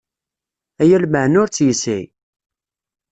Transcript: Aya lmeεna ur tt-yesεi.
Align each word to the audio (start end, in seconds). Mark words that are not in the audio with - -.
Aya 0.81 0.97
lmeεna 1.03 1.37
ur 1.43 1.49
tt-yesεi. 1.49 2.05